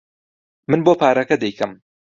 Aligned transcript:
من 0.69 0.79
بۆ 0.85 0.93
پارەکە 1.01 1.35
دەیکەم. 1.43 1.71